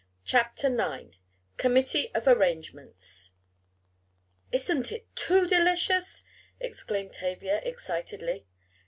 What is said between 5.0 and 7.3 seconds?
too delicious," exclaimed